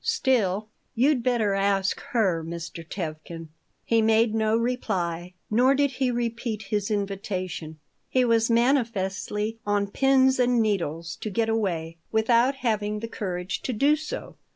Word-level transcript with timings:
"Still" 0.03 0.67
"You'd 0.95 1.21
better 1.21 1.53
ask 1.53 1.99
her, 1.99 2.43
Mr. 2.43 2.83
Tevkin." 2.83 3.49
He 3.85 4.01
made 4.01 4.33
no 4.33 4.57
reply, 4.57 5.35
nor 5.51 5.75
did 5.75 5.91
he 5.91 6.09
repeat 6.09 6.63
his 6.63 6.89
invitation. 6.89 7.77
He 8.09 8.25
was 8.25 8.49
manifestly 8.49 9.59
on 9.63 9.91
pins 9.91 10.39
and 10.39 10.59
needles 10.59 11.17
to 11.17 11.29
get 11.29 11.49
away, 11.49 11.97
without 12.11 12.55
having 12.65 12.97
the 12.99 13.07
courage 13.07 13.61
to 13.61 13.73
do 13.73 13.95
so. 13.95 14.37